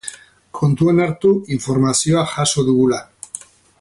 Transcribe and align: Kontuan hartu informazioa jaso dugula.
Kontuan 0.59 1.01
hartu 1.03 1.33
informazioa 1.57 2.25
jaso 2.33 2.65
dugula. 2.71 3.01